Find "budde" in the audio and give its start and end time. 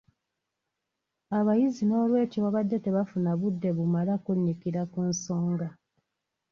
3.39-3.69